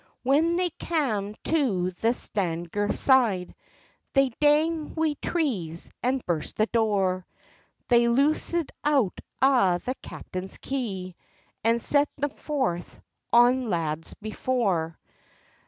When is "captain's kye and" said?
10.01-11.79